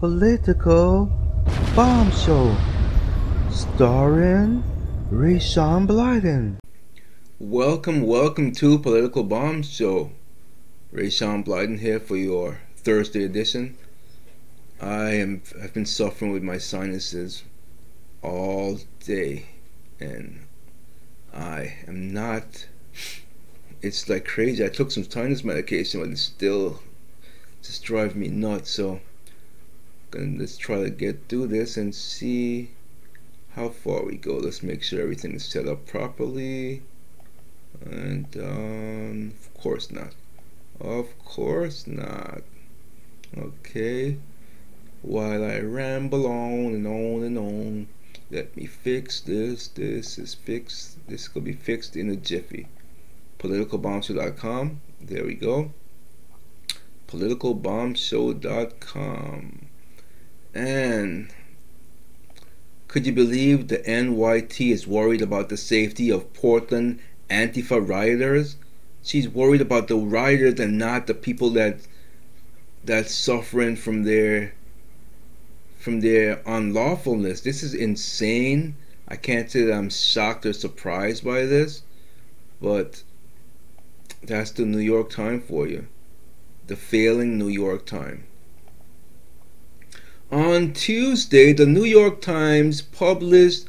Political 0.00 1.12
Bomb 1.76 2.10
Show, 2.12 2.56
starring 3.50 4.64
Rayshawn 5.12 5.86
Blyden. 5.86 6.56
Welcome, 7.38 8.06
welcome 8.06 8.52
to 8.52 8.78
Political 8.78 9.24
Bomb 9.24 9.62
Show. 9.62 10.12
Rayshawn 10.90 11.44
Blyden 11.44 11.80
here 11.80 12.00
for 12.00 12.16
your 12.16 12.60
Thursday 12.76 13.24
edition. 13.24 13.76
I 14.80 15.10
am 15.10 15.42
I've 15.62 15.74
been 15.74 15.84
suffering 15.84 16.32
with 16.32 16.42
my 16.42 16.56
sinuses 16.56 17.42
all 18.22 18.78
day 19.04 19.48
and 20.00 20.46
I 21.34 21.74
am 21.86 22.10
not 22.10 22.68
it's 23.82 24.08
like 24.08 24.24
crazy. 24.24 24.64
I 24.64 24.70
took 24.70 24.92
some 24.92 25.04
sinus 25.04 25.44
medication 25.44 26.00
but 26.00 26.08
it's 26.08 26.22
still 26.22 26.80
just 27.62 27.84
driving 27.84 28.20
me 28.20 28.28
nuts 28.28 28.70
so 28.70 29.00
gonna 30.10 30.38
let's 30.38 30.56
try 30.56 30.82
to 30.82 30.90
get 30.90 31.28
through 31.28 31.48
this 31.48 31.76
and 31.76 31.94
see 31.94 32.70
how 33.50 33.68
far 33.68 34.04
we 34.04 34.16
go. 34.16 34.36
Let's 34.36 34.62
make 34.62 34.82
sure 34.82 35.00
everything 35.00 35.34
is 35.34 35.44
set 35.44 35.66
up 35.66 35.86
properly. 35.86 36.82
And 37.84 38.26
um, 38.36 39.32
of 39.40 39.54
course 39.54 39.90
not. 39.90 40.12
Of 40.80 41.18
course 41.24 41.86
not. 41.86 42.42
Okay. 43.36 44.16
While 45.02 45.44
I 45.44 45.60
ramble 45.60 46.26
on 46.26 46.74
and 46.74 46.86
on 46.86 47.22
and 47.22 47.38
on, 47.38 47.88
let 48.30 48.56
me 48.56 48.66
fix 48.66 49.20
this. 49.20 49.68
This 49.68 50.18
is 50.18 50.34
fixed. 50.34 50.98
This 51.08 51.28
could 51.28 51.44
be 51.44 51.54
fixed 51.54 51.96
in 51.96 52.10
a 52.10 52.16
jiffy. 52.16 52.66
PoliticalBombShow.com. 53.38 54.80
There 55.00 55.24
we 55.24 55.34
go. 55.34 55.72
PoliticalBombShow.com. 57.08 59.69
And 60.54 61.30
could 62.88 63.06
you 63.06 63.12
believe 63.12 63.68
the 63.68 63.78
NYT 63.78 64.72
is 64.72 64.86
worried 64.86 65.22
about 65.22 65.48
the 65.48 65.56
safety 65.56 66.10
of 66.10 66.32
Portland 66.32 66.98
Antifa 67.30 67.86
rioters? 67.86 68.56
She's 69.02 69.28
worried 69.28 69.60
about 69.60 69.86
the 69.88 69.96
rioters 69.96 70.58
and 70.58 70.76
not 70.76 71.06
the 71.06 71.14
people 71.14 71.50
that 71.50 71.78
that's 72.84 73.14
suffering 73.14 73.76
from 73.76 74.02
their 74.04 74.54
from 75.78 76.00
their 76.00 76.42
unlawfulness. 76.46 77.42
This 77.42 77.62
is 77.62 77.72
insane. 77.72 78.74
I 79.06 79.16
can't 79.16 79.50
say 79.50 79.62
that 79.62 79.72
I'm 79.72 79.90
shocked 79.90 80.44
or 80.44 80.52
surprised 80.52 81.24
by 81.24 81.46
this, 81.46 81.82
but 82.60 83.02
that's 84.22 84.50
the 84.50 84.66
New 84.66 84.78
York 84.78 85.10
Times 85.10 85.44
for 85.46 85.66
you. 85.66 85.86
The 86.66 86.76
failing 86.76 87.38
New 87.38 87.48
York 87.48 87.86
Times. 87.86 88.24
On 90.32 90.72
Tuesday, 90.72 91.52
the 91.52 91.66
New 91.66 91.84
York 91.84 92.20
Times 92.20 92.82
published 92.82 93.66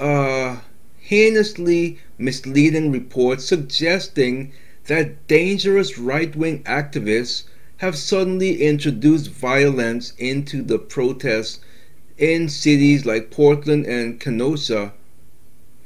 a 0.00 0.60
heinously 0.98 1.98
misleading 2.16 2.90
report 2.90 3.42
suggesting 3.42 4.52
that 4.86 5.26
dangerous 5.26 5.98
right 5.98 6.34
wing 6.34 6.62
activists 6.62 7.44
have 7.78 7.98
suddenly 7.98 8.62
introduced 8.62 9.30
violence 9.30 10.14
into 10.16 10.62
the 10.62 10.78
protests 10.78 11.60
in 12.16 12.48
cities 12.48 13.04
like 13.04 13.30
Portland 13.30 13.84
and 13.84 14.18
Kenosha. 14.18 14.94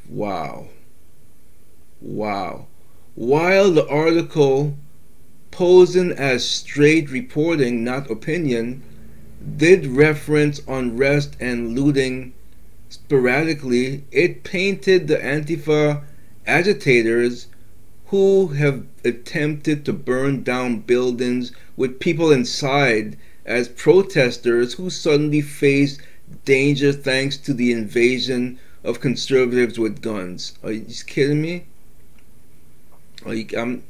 Wow. 0.09 0.69
Wow. 2.01 2.69
While 3.17 3.73
the 3.73 3.89
article, 3.89 4.79
posing 5.51 6.13
as 6.13 6.49
straight 6.49 7.11
reporting, 7.11 7.83
not 7.83 8.09
opinion, 8.09 8.85
did 9.57 9.87
reference 9.87 10.61
unrest 10.69 11.37
and 11.41 11.79
looting 11.79 12.33
sporadically, 12.89 14.05
it 14.13 14.45
painted 14.45 15.09
the 15.09 15.17
Antifa 15.17 16.03
agitators 16.47 17.47
who 18.07 18.49
have 18.49 18.85
attempted 19.05 19.85
to 19.85 19.93
burn 19.93 20.43
down 20.43 20.81
buildings 20.81 21.53
with 21.77 21.99
people 21.99 22.31
inside 22.31 23.17
as 23.47 23.69
protesters 23.69 24.75
who 24.75 24.91
suddenly 24.91 25.41
face 25.41 25.99
danger 26.45 26.93
thanks 26.93 27.37
to 27.39 27.55
the 27.55 27.73
invasion 27.73 28.59
of 28.85 29.01
conservatives 29.01 29.79
with 29.79 30.03
guns. 30.03 30.59
Are 30.63 30.73
you 30.73 30.85
kidding 31.07 31.41
me? 31.41 31.65
Are 33.25 33.35
you, 33.35 33.47
um, 33.57 33.83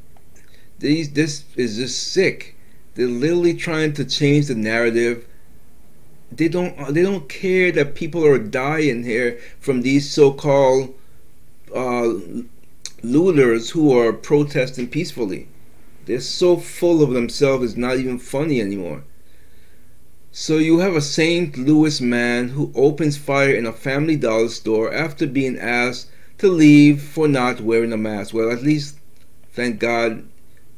these, 0.78 1.10
this 1.10 1.44
is 1.56 1.76
just 1.76 2.12
sick. 2.12 2.56
They're 2.94 3.06
literally 3.06 3.54
trying 3.54 3.94
to 3.94 4.04
change 4.04 4.46
the 4.46 4.54
narrative 4.54 5.26
they 6.36 6.48
don't 6.48 6.94
they 6.94 7.02
don't 7.02 7.28
care 7.28 7.72
that 7.72 7.94
people 7.94 8.24
are 8.24 8.38
dying 8.38 9.04
here 9.04 9.38
from 9.60 9.82
these 9.82 10.10
so-called 10.10 10.94
uh, 11.74 12.14
looters 13.02 13.70
who 13.70 13.96
are 13.98 14.12
protesting 14.12 14.88
peacefully. 14.88 15.48
They're 16.06 16.20
so 16.20 16.56
full 16.56 17.02
of 17.02 17.10
themselves 17.10 17.64
it's 17.64 17.76
not 17.76 17.98
even 17.98 18.18
funny 18.18 18.60
anymore. 18.60 19.04
So 20.34 20.56
you 20.56 20.78
have 20.78 20.96
a 20.96 21.02
St. 21.02 21.58
Louis 21.58 22.00
man 22.00 22.48
who 22.48 22.72
opens 22.74 23.18
fire 23.18 23.54
in 23.54 23.66
a 23.66 23.72
Family 23.72 24.16
Dollar 24.16 24.48
store 24.48 24.92
after 24.92 25.26
being 25.26 25.58
asked 25.58 26.08
to 26.38 26.48
leave 26.48 27.02
for 27.02 27.28
not 27.28 27.60
wearing 27.60 27.92
a 27.92 27.98
mask. 27.98 28.32
Well, 28.32 28.50
at 28.50 28.62
least, 28.62 28.98
thank 29.52 29.78
God, 29.78 30.26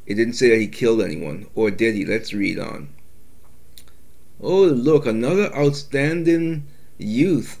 it 0.05 0.15
didn't 0.15 0.33
say 0.33 0.49
that 0.49 0.59
he 0.59 0.67
killed 0.67 1.01
anyone, 1.01 1.47
or 1.55 1.71
did 1.71 1.95
he? 1.95 2.05
Let's 2.05 2.33
read 2.33 2.59
on. 2.59 2.89
Oh, 4.41 4.63
look, 4.65 5.05
another 5.05 5.55
outstanding 5.55 6.65
youth. 6.97 7.59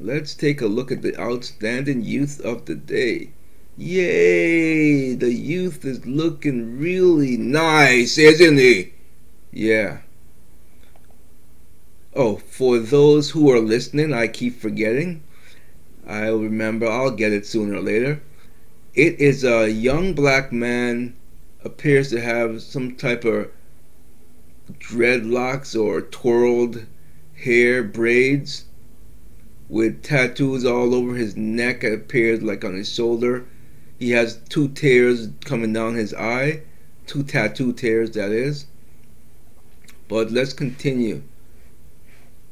Let's 0.00 0.34
take 0.34 0.60
a 0.60 0.66
look 0.66 0.92
at 0.92 1.02
the 1.02 1.18
outstanding 1.18 2.02
youth 2.02 2.40
of 2.40 2.64
the 2.66 2.74
day. 2.74 3.30
Yay! 3.76 5.14
The 5.14 5.32
youth 5.32 5.84
is 5.84 6.06
looking 6.06 6.78
really 6.78 7.36
nice, 7.36 8.18
isn't 8.18 8.58
he? 8.58 8.92
Yeah. 9.50 9.98
Oh, 12.14 12.36
for 12.36 12.78
those 12.78 13.30
who 13.30 13.50
are 13.50 13.60
listening, 13.60 14.12
I 14.12 14.28
keep 14.28 14.60
forgetting. 14.60 15.22
I'll 16.06 16.38
remember, 16.38 16.86
I'll 16.86 17.10
get 17.10 17.32
it 17.32 17.46
sooner 17.46 17.76
or 17.76 17.80
later. 17.80 18.20
It 18.94 19.18
is 19.18 19.44
a 19.44 19.70
young 19.70 20.12
black 20.12 20.52
man, 20.52 21.16
appears 21.64 22.10
to 22.10 22.20
have 22.20 22.60
some 22.60 22.96
type 22.96 23.24
of 23.24 23.50
dreadlocks 24.78 25.78
or 25.78 26.02
twirled 26.02 26.86
hair 27.34 27.82
braids 27.82 28.64
with 29.68 30.02
tattoos 30.02 30.66
all 30.66 30.94
over 30.94 31.14
his 31.14 31.34
neck 31.34 31.82
it 31.82 31.94
appears 31.94 32.42
like 32.42 32.64
on 32.64 32.74
his 32.74 32.92
shoulder. 32.92 33.44
He 33.98 34.10
has 34.10 34.36
two 34.48 34.68
tears 34.68 35.30
coming 35.44 35.72
down 35.72 35.94
his 35.94 36.12
eye. 36.12 36.60
Two 37.06 37.22
tattoo 37.22 37.72
tears 37.72 38.10
that 38.12 38.30
is. 38.30 38.66
But 40.08 40.30
let's 40.30 40.52
continue. 40.52 41.22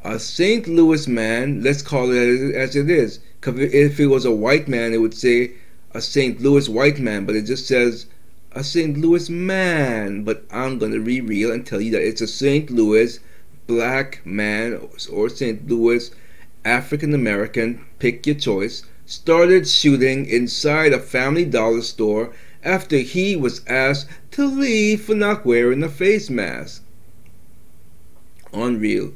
A 0.03 0.19
st 0.19 0.67
louis 0.67 1.07
man 1.07 1.63
let's 1.63 1.83
call 1.83 2.11
it 2.11 2.55
as 2.55 2.75
it 2.75 2.89
is. 2.89 3.21
If 3.45 4.01
it 4.01 4.07
was 4.07 4.25
a 4.25 4.35
white 4.35 4.67
man 4.67 4.95
it 4.95 5.03
would 5.03 5.15
say 5.15 5.53
a 5.93 6.01
st 6.01 6.41
louis 6.41 6.69
white 6.69 6.99
man 6.99 7.27
but 7.27 7.37
it 7.37 7.43
just 7.43 7.67
says 7.67 8.07
a 8.53 8.65
St. 8.65 8.99
Louis 8.99 9.31
man, 9.31 10.25
but 10.25 10.45
I'm 10.51 10.79
going 10.79 10.93
to 10.93 11.01
reveal 11.01 11.53
and 11.53 11.65
tell 11.65 11.81
you 11.81 11.93
that 11.93 12.07
it's 12.07 12.21
a 12.21 12.27
St. 12.27 12.69
Louis 12.69 13.21
black 13.69 14.21
man 14.27 14.81
or 15.11 15.29
St. 15.29 15.69
Louis 15.69 16.11
African 16.65 17.15
American, 17.15 17.85
pick 18.01 18.27
your 18.27 18.35
choice, 18.35 18.83
started 19.07 19.69
shooting 19.69 20.27
inside 20.27 20.93
a 20.93 20.99
family 20.99 21.45
dollar 21.45 21.83
store 21.83 22.33
after 22.65 22.99
he 22.99 23.37
was 23.37 23.65
asked 23.67 24.09
to 24.33 24.45
leave 24.45 25.03
for 25.03 25.15
not 25.15 25.47
wearing 25.47 25.83
a 25.85 25.89
face 25.89 26.29
mask. 26.29 26.83
Unreal. 28.53 29.13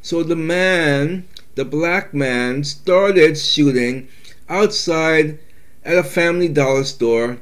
So 0.00 0.22
the 0.22 0.36
man, 0.36 1.26
the 1.56 1.64
black 1.64 2.14
man, 2.14 2.62
started 2.62 3.36
shooting 3.36 4.08
outside 4.48 5.40
at 5.84 5.98
a 5.98 6.04
family 6.04 6.48
dollar 6.48 6.84
store 6.84 7.38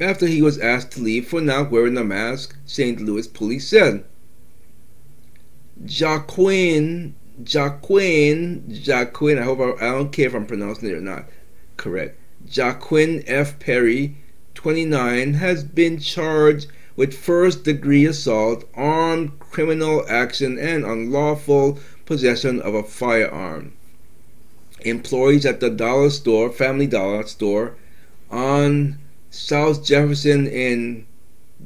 after 0.00 0.26
he 0.26 0.42
was 0.42 0.58
asked 0.58 0.92
to 0.92 1.02
leave 1.02 1.28
for 1.28 1.40
not 1.40 1.70
wearing 1.70 1.96
a 1.96 2.04
mask, 2.04 2.56
St. 2.66 3.00
Louis 3.00 3.26
police 3.26 3.68
said. 3.68 4.04
Jaquin, 5.84 7.12
Jaquin, 7.42 8.62
Jaquin, 8.68 9.38
I 9.38 9.42
hope 9.42 9.60
I, 9.60 9.86
I 9.86 9.90
don't 9.92 10.12
care 10.12 10.26
if 10.26 10.34
I'm 10.34 10.46
pronouncing 10.46 10.88
it 10.88 10.94
or 10.94 11.00
not 11.00 11.24
correct. 11.76 12.18
Jaquin 12.48 13.24
F. 13.26 13.58
Perry, 13.58 14.16
29, 14.54 15.34
has 15.34 15.64
been 15.64 15.98
charged 15.98 16.68
with 16.96 17.16
first 17.16 17.64
degree 17.64 18.04
assault, 18.04 18.64
armed 18.74 19.38
criminal 19.40 20.04
action, 20.08 20.58
and 20.58 20.84
unlawful 20.84 21.78
possession 22.06 22.60
of 22.60 22.74
a 22.74 22.82
firearm. 22.82 23.72
Employees 24.82 25.46
at 25.46 25.60
the 25.60 25.70
dollar 25.70 26.10
store, 26.10 26.50
Family 26.50 26.86
Dollar 26.86 27.26
store, 27.26 27.74
on 28.30 28.98
South 29.36 29.84
Jefferson 29.84 30.46
in 30.46 31.06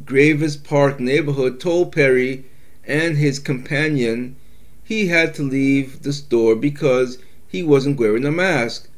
Gravois 0.06 0.56
Park 0.56 0.98
neighborhood 0.98 1.60
told 1.60 1.92
Perry 1.92 2.46
and 2.82 3.18
his 3.18 3.38
companion, 3.38 4.36
he 4.82 5.08
had 5.08 5.34
to 5.34 5.42
leave 5.42 6.00
the 6.00 6.14
store 6.14 6.56
because 6.56 7.18
he 7.46 7.62
wasn't 7.62 8.00
wearing 8.00 8.24
a 8.24 8.32
mask. 8.32 8.88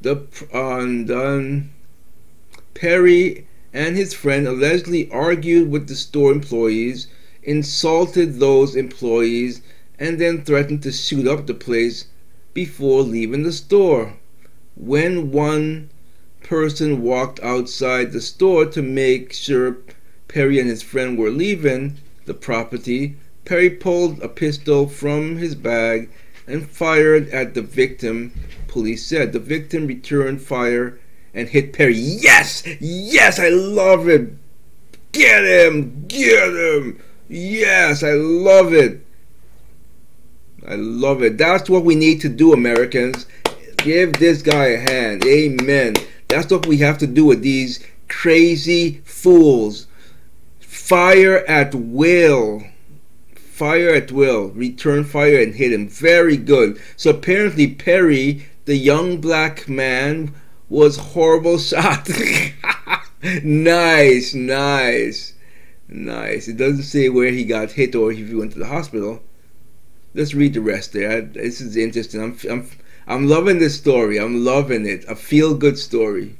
The 0.00 0.22
uh, 0.54 1.64
Perry 2.72 3.46
and 3.74 3.94
his 3.94 4.14
friend 4.14 4.48
allegedly 4.48 5.10
argued 5.10 5.70
with 5.70 5.86
the 5.86 5.96
store 5.96 6.32
employees, 6.32 7.08
insulted 7.42 8.40
those 8.40 8.74
employees, 8.74 9.60
and 9.98 10.18
then 10.18 10.44
threatened 10.44 10.82
to 10.84 10.92
shoot 10.92 11.26
up 11.28 11.46
the 11.46 11.52
place 11.52 12.06
before 12.54 13.02
leaving 13.02 13.42
the 13.42 13.52
store. 13.52 14.14
When 14.76 15.30
one 15.30 15.90
person 16.48 17.02
walked 17.02 17.38
outside 17.40 18.10
the 18.10 18.22
store 18.22 18.64
to 18.64 18.80
make 18.80 19.34
sure 19.34 19.76
Perry 20.28 20.58
and 20.58 20.68
his 20.68 20.82
friend 20.82 21.18
were 21.18 21.28
leaving 21.28 21.98
the 22.24 22.32
property, 22.32 23.16
Perry 23.44 23.68
pulled 23.68 24.18
a 24.22 24.28
pistol 24.28 24.88
from 24.88 25.36
his 25.36 25.54
bag 25.54 26.08
and 26.46 26.66
fired 26.66 27.28
at 27.28 27.52
the 27.52 27.60
victim, 27.60 28.32
police 28.66 29.04
said. 29.04 29.34
The 29.34 29.38
victim 29.38 29.86
returned 29.86 30.40
fire 30.40 30.98
and 31.34 31.50
hit 31.50 31.74
Perry. 31.74 31.94
Yes! 31.94 32.62
Yes! 32.80 33.38
I 33.38 33.50
love 33.50 34.08
it! 34.08 34.30
Get 35.12 35.44
him! 35.44 36.06
Get 36.08 36.48
him! 36.48 36.98
Yes! 37.28 38.02
I 38.02 38.12
love 38.12 38.72
it! 38.72 39.04
I 40.66 40.76
love 40.76 41.22
it. 41.22 41.36
That's 41.36 41.68
what 41.68 41.84
we 41.84 41.94
need 41.94 42.22
to 42.22 42.30
do, 42.30 42.54
Americans. 42.54 43.26
Give 43.76 44.12
this 44.14 44.40
guy 44.40 44.68
a 44.68 44.78
hand. 44.78 45.24
Amen. 45.26 45.94
That's 46.28 46.52
what 46.52 46.66
we 46.66 46.78
have 46.78 46.98
to 46.98 47.06
do 47.06 47.24
with 47.24 47.42
these 47.42 47.84
crazy 48.08 49.00
fools. 49.04 49.86
Fire 50.60 51.38
at 51.46 51.74
will. 51.74 52.64
Fire 53.34 53.90
at 53.90 54.12
will. 54.12 54.48
Return 54.48 55.04
fire 55.04 55.40
and 55.40 55.54
hit 55.54 55.72
him. 55.72 55.88
Very 55.88 56.36
good. 56.36 56.80
So 56.96 57.10
apparently 57.10 57.66
Perry, 57.66 58.46
the 58.66 58.76
young 58.76 59.20
black 59.20 59.68
man, 59.68 60.34
was 60.68 60.98
horrible 60.98 61.58
shot. 61.58 62.08
nice, 63.42 64.34
nice, 64.34 65.32
nice. 65.88 66.48
It 66.48 66.56
doesn't 66.56 66.82
say 66.82 67.08
where 67.08 67.32
he 67.32 67.44
got 67.44 67.72
hit 67.72 67.94
or 67.94 68.12
if 68.12 68.28
he 68.28 68.34
went 68.34 68.52
to 68.52 68.58
the 68.58 68.66
hospital 68.66 69.22
let's 70.14 70.34
read 70.34 70.54
the 70.54 70.60
rest 70.60 70.92
there. 70.92 71.20
this 71.22 71.60
is 71.60 71.76
interesting. 71.76 72.22
I'm, 72.22 72.38
I'm, 72.50 72.68
I'm 73.10 73.26
loving 73.26 73.58
this 73.58 73.74
story. 73.74 74.18
I'm 74.20 74.44
loving 74.44 74.84
it. 74.84 75.02
A 75.08 75.16
feel 75.16 75.54
good 75.54 75.78
story. 75.78 76.36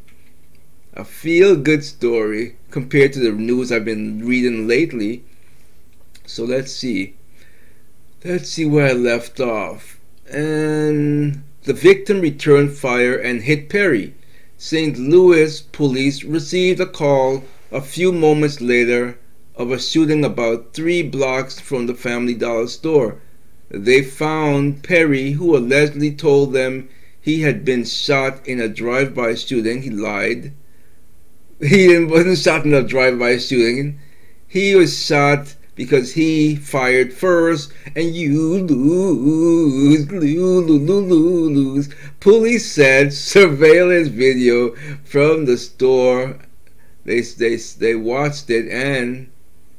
A 0.92 1.02
feel 1.02 1.56
good 1.56 1.82
story 1.82 2.56
compared 2.70 3.14
to 3.14 3.20
the 3.20 3.32
news 3.32 3.72
I've 3.72 3.86
been 3.86 4.26
reading 4.26 4.68
lately. 4.68 5.24
So 6.26 6.44
let's 6.44 6.70
see. 6.70 7.14
Let's 8.22 8.50
see 8.50 8.66
where 8.66 8.88
I 8.88 8.92
left 8.92 9.40
off. 9.40 9.98
And 10.30 11.42
the 11.62 11.72
victim 11.72 12.20
returned 12.20 12.76
fire 12.76 13.16
and 13.16 13.40
hit 13.40 13.70
Perry. 13.70 14.14
St. 14.58 14.98
Louis 14.98 15.62
police 15.62 16.22
received 16.22 16.80
a 16.80 16.86
call 16.86 17.44
a 17.72 17.80
few 17.80 18.12
moments 18.12 18.60
later 18.60 19.18
of 19.56 19.70
a 19.70 19.78
shooting 19.78 20.22
about 20.22 20.74
three 20.74 21.02
blocks 21.02 21.58
from 21.58 21.86
the 21.86 21.94
Family 21.94 22.34
Dollar 22.34 22.66
store 22.66 23.22
they 23.70 24.02
found 24.02 24.82
Perry, 24.82 25.32
who 25.32 25.56
allegedly 25.56 26.10
told 26.12 26.52
them 26.52 26.88
he 27.20 27.42
had 27.42 27.64
been 27.64 27.84
shot 27.84 28.46
in 28.46 28.60
a 28.60 28.68
drive-by 28.68 29.34
shooting. 29.34 29.82
He 29.82 29.90
lied. 29.90 30.52
He 31.60 32.04
wasn't 32.04 32.38
shot 32.38 32.64
in 32.64 32.72
a 32.72 32.82
drive-by 32.82 33.38
shooting. 33.38 33.98
He 34.46 34.74
was 34.74 35.04
shot 35.04 35.56
because 35.74 36.14
he 36.14 36.56
fired 36.56 37.12
first, 37.12 37.72
and 37.94 38.14
you 38.16 38.58
lose, 38.58 40.10
lose, 40.10 40.90
lose, 40.90 41.10
lose. 41.10 41.88
Police 42.20 42.72
said 42.72 43.12
surveillance 43.32 44.08
video 44.08 44.74
from 45.04 45.44
the 45.44 45.56
store. 45.56 46.38
They 47.04 47.20
they 47.20 47.56
they 47.56 47.94
watched 47.94 48.50
it, 48.50 48.68
and 48.70 49.30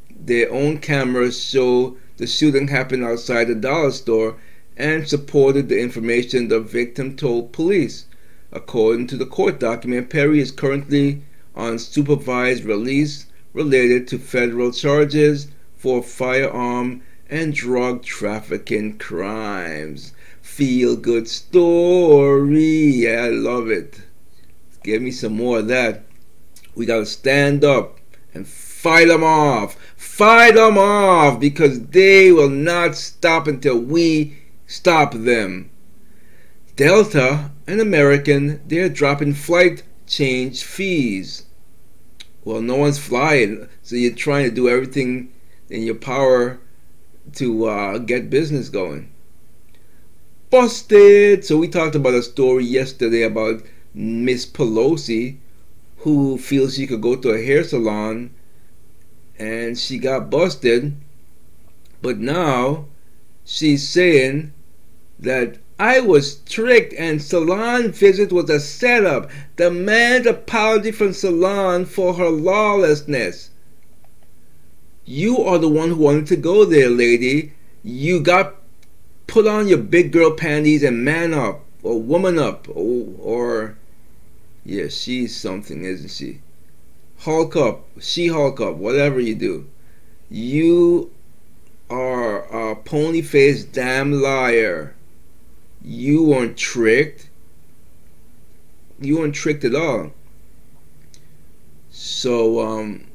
their 0.09 0.51
own 0.53 0.77
cameras 0.77 1.44
show 1.44 1.97
the 2.19 2.27
shooting 2.27 2.68
happened 2.68 3.04
outside 3.04 3.48
the 3.48 3.56
dollar 3.56 3.92
store 3.92 4.36
and 4.75 5.07
supported 5.07 5.69
the 5.69 5.80
information 5.80 6.50
the 6.50 6.60
victim 6.60 7.16
told 7.16 7.54
police. 7.54 8.06
According 8.51 9.07
to 9.07 9.16
the 9.16 9.25
court 9.25 9.57
document, 9.57 10.10
Perry 10.10 10.42
is 10.42 10.51
currently 10.51 11.21
on 11.56 11.80
supervised 11.80 12.66
release 12.66 13.25
related 13.54 14.06
to 14.10 14.19
federal 14.19 14.74
charges 14.74 15.48
for 15.77 16.04
firearm 16.04 17.01
and 17.30 17.54
drug 17.54 18.04
trafficking 18.04 18.98
crimes. 18.98 20.12
Feel 20.42 20.98
good 20.98 21.30
story. 21.30 23.10
I 23.10 23.30
love 23.30 23.69
it. 23.69 24.01
Give 24.83 25.01
me 25.01 25.12
some 25.12 25.38
more 25.38 25.60
of 25.60 25.68
that. 25.69 26.04
We 26.75 26.86
got 26.86 27.00
to 27.00 27.06
stand 27.06 27.63
up 27.63 27.98
and 28.33 28.45
fight 28.80 29.10
them 29.10 29.26
off. 29.26 29.76
Fight 29.98 30.56
them 30.56 30.78
off 30.78 31.38
because 31.38 31.88
they 31.88 32.31
will 32.31 32.50
not 32.50 32.96
stop 32.96 33.46
until 33.46 33.78
we 33.78 34.38
stop 34.68 35.14
them. 35.14 35.70
Delta 36.78 37.52
and 37.68 37.81
American, 37.81 38.62
they're 38.66 38.88
dropping 38.88 39.34
flight 39.34 39.84
change 40.08 40.64
fees. 40.64 41.44
Well, 42.46 42.62
no 42.62 42.78
one's 42.78 42.98
flying, 42.98 43.68
so 43.84 43.98
you're 43.98 44.16
trying 44.16 44.46
to 44.46 44.56
do 44.56 44.70
everything 44.70 45.34
in 45.70 45.84
your 45.84 45.96
power 45.96 46.58
to 47.34 47.66
uh, 47.66 47.98
get 47.98 48.30
business 48.30 48.70
going. 48.70 49.12
Busted! 50.50 51.44
So, 51.44 51.58
we 51.58 51.68
talked 51.68 51.96
about 51.96 52.14
a 52.14 52.24
story 52.24 52.64
yesterday 52.64 53.24
about 53.24 53.62
Miss 53.94 54.46
Pelosi 54.46 55.38
who 55.98 56.38
feels 56.38 56.75
she 56.75 56.88
could 56.88 57.02
go 57.02 57.18
to 57.18 57.32
a 57.32 57.44
hair 57.44 57.66
salon 57.66 58.34
and 59.39 59.77
she 59.77 59.97
got 59.97 60.30
busted. 60.30 60.95
But 62.01 62.19
now 62.19 62.86
she's 63.45 63.88
saying 63.88 64.53
that 65.18 65.57
I 65.80 66.01
was 66.01 66.36
tricked 66.41 66.94
and 66.94 67.21
salon 67.21 67.91
visit 67.91 68.33
was 68.33 68.50
a 68.50 68.59
setup. 68.59 69.31
Demand 69.56 70.25
apology 70.25 70.91
from 70.91 71.13
salon 71.13 71.86
for 71.86 72.15
her 72.15 72.30
lawlessness. 72.30 73.51
You 75.06 75.38
are 75.39 75.57
the 75.57 75.69
one 75.69 75.89
who 75.89 75.95
wanted 75.95 76.27
to 76.27 76.36
go 76.36 76.65
there, 76.65 76.89
lady. 76.89 77.53
You 77.81 78.19
got 78.19 78.56
put 79.25 79.48
on 79.48 79.67
your 79.67 79.77
big 79.77 80.12
girl 80.12 80.31
panties 80.31 80.84
and 80.84 81.05
man 81.05 81.34
up 81.34 81.63
or 81.81 82.01
woman 82.01 82.38
up 82.38 82.67
or, 82.69 83.05
or 83.19 83.77
yeah, 84.65 84.88
she's 84.89 85.36
something, 85.36 85.84
isn't 85.84 86.10
she? 86.12 86.41
Hulk 87.20 87.58
up, 87.58 87.86
she 88.00 88.28
Hulk 88.28 88.62
up, 88.62 88.76
whatever 88.76 89.20
you 89.20 89.36
do. 89.36 89.68
You 90.30 91.12
are 91.90 92.72
a 92.72 92.78
pony 92.78 93.22
faced 93.22 93.74
damn 93.74 94.14
liar. 94.14 94.96
You 95.84 96.24
weren't 96.24 96.56
tricked. 96.56 97.30
You 99.02 99.18
weren't 99.18 99.36
tricked 99.36 99.66
at 99.66 99.76
all. 99.76 100.14
So 101.90 102.62
um, 102.62 103.08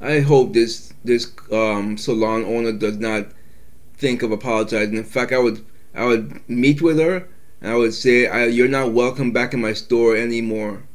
I 0.00 0.18
hope 0.18 0.52
this 0.52 0.92
this 1.04 1.30
um, 1.52 1.96
salon 1.96 2.44
owner 2.44 2.72
does 2.72 2.96
not 2.96 3.28
think 3.94 4.24
of 4.24 4.32
apologizing. 4.32 4.96
In 4.96 5.04
fact, 5.04 5.30
I 5.30 5.38
would 5.38 5.64
I 5.94 6.06
would 6.06 6.40
meet 6.48 6.82
with 6.82 6.98
her 6.98 7.28
and 7.60 7.70
I 7.70 7.76
would 7.76 7.94
say, 7.94 8.48
"You're 8.50 8.66
not 8.66 8.92
welcome 8.92 9.30
back 9.30 9.54
in 9.54 9.60
my 9.60 9.74
store 9.74 10.16
anymore." 10.16 10.87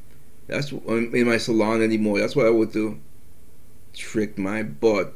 That's 0.48 0.72
um, 0.72 1.12
in 1.14 1.28
my 1.28 1.38
salon 1.38 1.82
anymore. 1.82 2.20
That's 2.20 2.36
what 2.36 2.46
I 2.46 2.50
would 2.50 2.72
do. 2.72 3.00
Tricked 3.94 4.38
my 4.38 4.64
butt. 4.64 5.16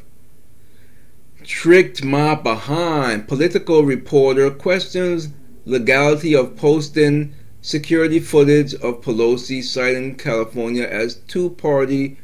Tricked 1.44 2.04
my 2.04 2.36
behind. 2.36 3.28
Political 3.28 3.84
reporter 3.84 4.50
questions 4.52 5.30
legality 5.66 6.34
of 6.34 6.56
posting 6.56 7.34
security 7.62 8.20
footage 8.20 8.74
of 8.76 9.02
Pelosi 9.02 9.62
citing 9.62 10.16
California 10.16 10.86
as 10.86 11.16
two-party 11.16 12.18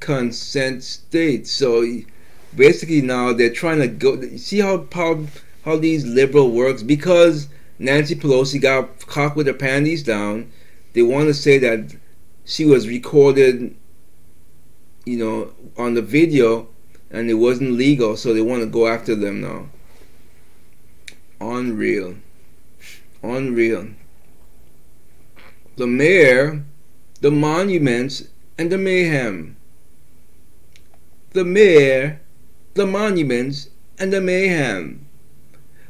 consent 0.00 0.82
state. 0.82 1.46
So 1.46 1.84
basically 2.56 3.02
now 3.02 3.32
they're 3.32 3.52
trying 3.52 3.80
to 3.80 3.88
go. 3.88 4.20
See 4.36 4.60
how 4.60 4.86
how 4.92 5.26
how 5.64 5.76
these 5.76 6.06
liberal 6.06 6.50
works 6.50 6.82
because 6.82 7.48
Nancy 7.78 8.14
Pelosi 8.14 8.60
got 8.60 9.06
caught 9.06 9.36
with 9.36 9.46
her 9.46 9.52
panties 9.52 10.02
down. 10.02 10.50
They 10.94 11.02
want 11.02 11.28
to 11.28 11.34
say 11.34 11.58
that 11.58 11.94
she 12.48 12.64
was 12.64 12.88
recorded, 12.88 13.76
you 15.04 15.18
know, 15.18 15.52
on 15.76 15.92
the 15.92 16.00
video 16.00 16.66
and 17.10 17.28
it 17.28 17.34
wasn't 17.34 17.70
legal, 17.72 18.16
so 18.16 18.32
they 18.32 18.40
want 18.40 18.62
to 18.62 18.66
go 18.66 18.86
after 18.86 19.14
them 19.14 19.42
now. 19.42 19.66
Unreal. 21.42 22.14
Unreal. 23.22 23.88
The 25.76 25.86
mayor, 25.86 26.64
the 27.20 27.30
monuments, 27.30 28.24
and 28.56 28.72
the 28.72 28.78
mayhem. 28.78 29.54
The 31.32 31.44
mayor, 31.44 32.18
the 32.72 32.86
monuments, 32.86 33.68
and 33.98 34.10
the 34.10 34.22
mayhem. 34.22 35.06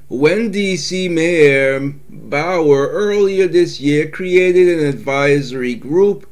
When 0.09 0.53
DC 0.53 1.09
Mayor 1.09 1.95
Bowser 2.11 2.88
earlier 2.91 3.47
this 3.47 3.79
year 3.79 4.11
created 4.11 4.81
an 4.81 4.87
advisory 4.87 5.77
group 5.77 6.27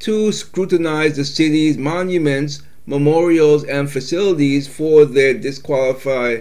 to 0.00 0.32
scrutinize 0.32 1.16
the 1.16 1.24
city's 1.24 1.76
monuments, 1.78 2.62
memorials, 2.86 3.64
and 3.64 3.90
facilities 3.90 4.66
for 4.66 5.04
their 5.04 5.34
disqualify, 5.34 6.40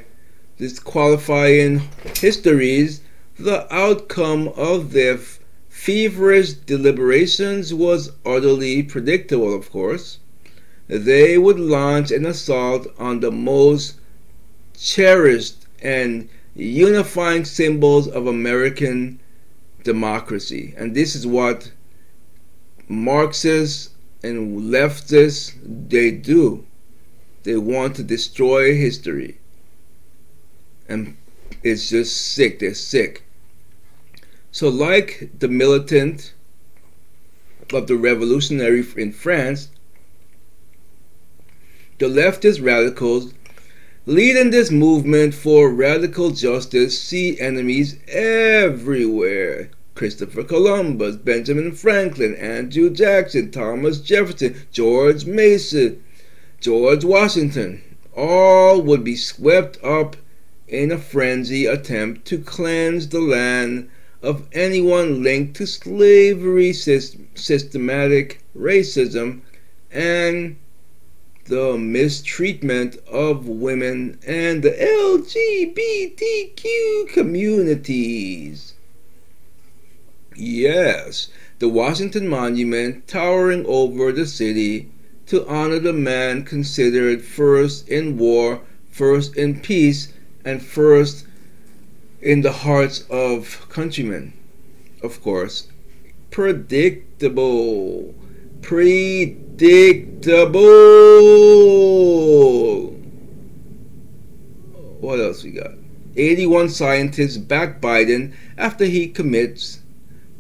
disqualifying 0.58 1.82
histories, 2.16 3.02
the 3.38 3.74
outcome 3.74 4.48
of 4.56 4.92
their 4.94 5.20
feverish 5.68 6.54
deliberations 6.54 7.74
was 7.74 8.12
utterly 8.26 8.84
predictable, 8.84 9.54
of 9.54 9.70
course. 9.72 10.20
They 10.88 11.38
would 11.38 11.60
launch 11.60 12.12
an 12.12 12.26
assault 12.26 12.88
on 12.98 13.20
the 13.20 13.32
most 13.32 13.96
cherished 14.78 15.68
and 15.82 16.28
unifying 16.56 17.46
symbols 17.46 18.08
of 18.08 18.26
American 18.28 19.20
democracy. 19.84 20.74
And 20.78 20.96
this 20.96 21.16
is 21.16 21.28
what 21.28 21.72
Marxists 22.90 23.92
and 24.24 24.60
leftists 24.62 25.54
they 25.64 26.12
do. 26.12 26.66
They 27.44 27.56
want 27.56 27.96
to 27.96 28.04
destroy 28.04 28.76
history. 28.76 29.38
And 30.90 31.16
it's 31.64 31.90
just 31.90 32.34
sick. 32.34 32.60
They're 32.60 32.74
sick. 32.74 33.24
So, 34.52 34.68
like 34.68 35.30
the 35.38 35.48
militant 35.48 36.34
of 37.72 37.88
the 37.88 37.96
revolutionary 37.96 38.84
in 38.98 39.14
France, 39.14 39.70
the 42.00 42.08
leftist 42.08 42.64
radicals 42.64 43.34
leading 44.06 44.50
this 44.50 44.72
movement 44.72 45.36
for 45.36 45.70
radical 45.70 46.32
justice 46.32 47.00
see 47.00 47.40
enemies 47.40 48.00
everywhere. 48.08 49.70
Christopher 50.00 50.46
Columbus, 50.46 51.18
Benjamin 51.18 51.74
Franklin, 51.74 52.34
Andrew 52.36 52.90
Jackson, 52.90 53.52
Thomas 53.52 54.00
Jefferson, 54.00 54.56
George 54.72 55.26
Mason, 55.26 56.02
George 56.62 57.04
Washington, 57.04 57.82
all 58.16 58.82
would 58.82 59.04
be 59.04 59.18
swept 59.18 59.78
up 59.84 60.16
in 60.70 60.90
a 60.90 60.98
frenzy 60.98 61.66
attempt 61.66 62.24
to 62.28 62.38
cleanse 62.38 63.10
the 63.10 63.20
land 63.20 63.90
of 64.22 64.48
anyone 64.54 65.22
linked 65.22 65.58
to 65.58 65.68
slavery, 65.68 66.72
systematic 66.72 68.42
racism, 68.58 69.42
and 69.92 70.56
the 71.48 71.78
mistreatment 71.78 72.96
of 73.06 73.50
women 73.50 74.18
and 74.26 74.64
the 74.64 74.72
LGBTQ 76.56 77.10
communities. 77.10 78.76
Yes, 80.40 81.28
the 81.60 81.68
Washington 81.68 82.30
Monument 82.30 83.06
towering 83.08 83.66
over 83.66 84.14
the 84.14 84.26
city 84.26 84.90
to 85.26 85.46
honor 85.48 85.80
the 85.80 85.92
man 85.92 86.46
considered 86.46 87.22
first 87.22 87.90
in 87.90 88.18
war, 88.18 88.62
first 88.90 89.36
in 89.36 89.60
peace, 89.60 90.14
and 90.46 90.64
first 90.64 91.26
in 92.22 92.40
the 92.40 92.54
hearts 92.54 93.04
of 93.10 93.68
countrymen. 93.70 94.32
Of 95.04 95.22
course, 95.22 95.68
predictable 96.32 98.16
predictable. 98.62 100.60
What 105.02 105.20
else 105.20 105.44
we 105.44 105.52
got? 105.52 105.72
81 106.16 106.70
scientists 106.70 107.38
back 107.38 107.82
Biden 107.82 108.34
after 108.58 108.86
he 108.86 109.08
commits 109.08 109.80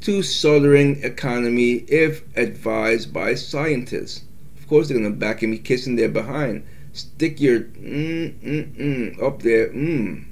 to 0.01 0.24
soldering 0.24 1.03
economy 1.03 1.84
if 1.88 2.24
advised 2.38 3.13
by 3.13 3.36
scientists. 3.36 4.24
Of 4.58 4.68
course, 4.68 4.88
they're 4.88 4.98
going 4.98 5.12
to 5.12 5.18
back 5.18 5.41
be 5.41 5.58
kissing 5.58 5.96
their 5.96 6.10
behind. 6.10 6.65
Stick 6.94 7.39
your 7.39 7.62
mm, 7.62 8.34
mm, 8.39 8.75
mm, 8.75 9.24
up 9.24 9.41
there. 9.41 9.70
Mm. 9.70 10.25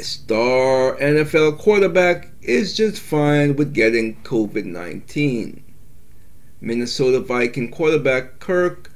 Star 0.00 0.96
NFL 0.96 1.58
quarterback 1.58 2.28
is 2.42 2.76
just 2.76 3.00
fine 3.00 3.54
with 3.56 3.72
getting 3.72 4.16
COVID 4.22 4.64
19. 4.64 5.62
Minnesota 6.60 7.20
Viking 7.20 7.70
quarterback 7.70 8.38
Kirk 8.40 8.90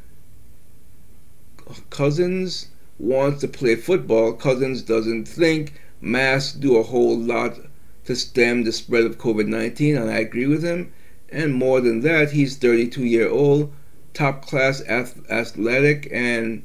Cousins 1.91 2.69
wants 2.99 3.41
to 3.41 3.49
play 3.49 3.75
football. 3.75 4.33
Cousins 4.33 4.83
doesn't 4.83 5.27
think 5.27 5.75
masks 6.01 6.53
do 6.53 6.77
a 6.77 6.83
whole 6.83 7.19
lot 7.19 7.59
to 8.07 8.17
stem 8.17 8.65
the 8.65 8.73
spread 8.73 9.05
of 9.05 9.19
COVID 9.19 9.47
19, 9.47 9.97
and 9.97 10.11
I 10.11 10.19
agree 10.19 10.47
with 10.47 10.63
him. 10.63 10.93
And 11.31 11.55
more 11.55 11.81
than 11.81 12.01
that, 12.01 12.33
he's 12.33 12.57
32 12.57 13.05
year 13.05 13.29
old, 13.29 13.73
top 14.15 14.47
class 14.47 14.83
athletic, 14.89 16.09
and 16.11 16.63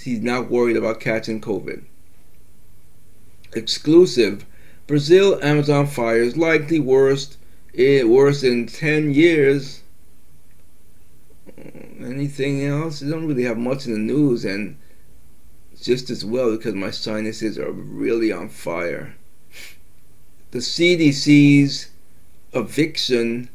he's 0.00 0.20
not 0.20 0.50
worried 0.50 0.76
about 0.76 1.00
catching 1.00 1.40
COVID. 1.40 1.82
Exclusive 3.54 4.44
Brazil 4.86 5.38
Amazon 5.42 5.86
fires 5.86 6.36
likely 6.36 6.78
worst, 6.78 7.36
eh, 7.76 8.02
worse 8.04 8.42
in 8.42 8.66
10 8.66 9.12
years 9.12 9.82
anything 12.00 12.64
else? 12.64 13.02
I 13.02 13.08
don't 13.08 13.26
really 13.26 13.44
have 13.44 13.58
much 13.58 13.86
in 13.86 13.92
the 13.92 13.98
news, 13.98 14.44
and 14.44 14.76
just 15.80 16.10
as 16.10 16.24
well 16.24 16.56
because 16.56 16.74
my 16.74 16.90
sinuses 16.90 17.58
are 17.58 17.70
really 17.70 18.32
on 18.32 18.48
fire. 18.48 19.14
The 20.50 20.60
CDC's 20.60 21.90
eviction 22.54 23.50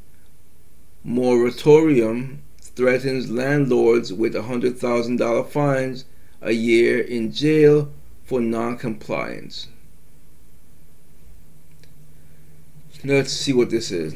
moratorium 1.04 2.44
threatens 2.62 3.32
landlords 3.32 4.14
with 4.14 4.36
$100,000 4.36 5.50
fines 5.50 6.06
a 6.42 6.52
year 6.52 7.00
in 7.00 7.32
jail 7.32 7.92
for 8.24 8.40
non-compliance. 8.40 9.68
Let's 13.04 13.34
see 13.34 13.54
what 13.54 13.70
this 13.70 13.92
is. 13.92 14.16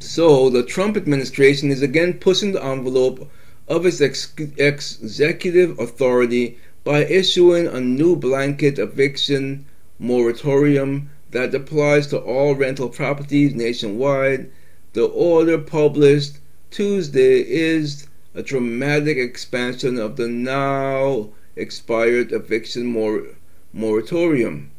So 0.00 0.50
the 0.50 0.64
Trump 0.64 0.96
administration 0.96 1.70
is 1.70 1.82
again 1.82 2.14
pushing 2.14 2.52
the 2.52 2.64
envelope 2.64 3.30
of 3.68 3.86
its 3.86 4.00
ex- 4.00 4.32
executive 4.36 5.78
authority 5.78 6.58
by 6.84 7.04
issuing 7.04 7.66
a 7.66 7.80
new 7.80 8.16
blanket 8.16 8.78
eviction 8.78 9.64
moratorium 9.98 11.10
that 11.30 11.54
applies 11.54 12.06
to 12.08 12.18
all 12.18 12.54
rental 12.54 12.88
properties 12.88 13.54
nationwide. 13.54 14.50
The 14.94 15.04
order 15.04 15.58
published 15.58 16.38
Tuesday 16.70 17.40
is 17.40 18.06
a 18.34 18.42
dramatic 18.42 19.18
expansion 19.18 19.98
of 19.98 20.16
the 20.16 20.28
now 20.28 21.30
expired 21.56 22.32
eviction 22.32 22.86
mor- 22.86 23.26
moratorium 23.72 24.70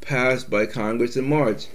passed 0.00 0.48
by 0.48 0.66
Congress 0.66 1.16
in 1.16 1.28
March 1.28 1.66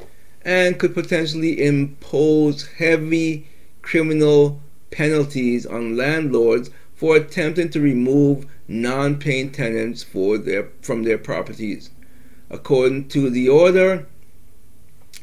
and 0.42 0.80
could 0.80 0.94
potentially 0.94 1.64
impose 1.64 2.68
heavy 2.78 3.46
criminal 3.82 4.62
penalties 4.92 5.66
on 5.66 5.98
landlords 5.98 6.70
for 6.96 7.16
attempting 7.16 7.70
to 7.70 7.80
remove 7.80 8.46
non-paying 8.68 9.52
tenants 9.52 10.04
for 10.04 10.38
their, 10.38 10.70
from 10.82 11.04
their 11.04 11.18
properties. 11.18 11.90
According 12.50 13.10
to 13.10 13.30
the 13.30 13.50
order 13.50 14.08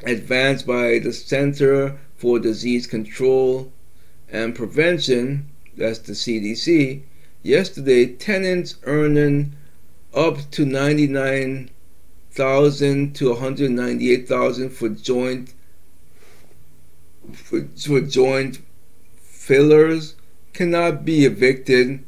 advanced 0.04 0.66
by 0.66 0.98
the 0.98 1.12
Center 1.12 1.98
for 2.16 2.38
Disease 2.38 2.86
Control 2.86 3.72
and 4.28 4.54
Prevention, 4.54 5.48
that's 5.76 6.00
the 6.00 6.12
CDC, 6.12 7.02
yesterday 7.42 8.06
tenants 8.06 8.76
earning 8.84 9.54
up 10.14 10.50
to 10.52 10.64
99 10.64 11.70
thousand 12.34 13.14
to 13.14 13.30
198,000 13.30 14.70
for 14.70 14.88
joint 14.88 15.54
for, 17.32 17.62
for 17.76 18.00
joint 18.00 18.58
fillers 19.22 20.16
cannot 20.52 21.04
be 21.04 21.24
evicted 21.24 22.04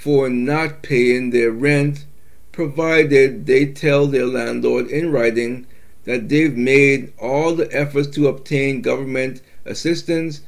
for 0.00 0.30
not 0.30 0.82
paying 0.82 1.28
their 1.28 1.50
rent 1.50 2.06
provided 2.52 3.44
they 3.44 3.66
tell 3.66 4.06
their 4.06 4.24
landlord 4.24 4.86
in 4.86 5.12
writing 5.12 5.66
that 6.04 6.30
they've 6.30 6.56
made 6.56 7.12
all 7.18 7.54
the 7.54 7.70
efforts 7.70 8.08
to 8.08 8.26
obtain 8.26 8.80
government 8.80 9.42
assistance, 9.66 10.40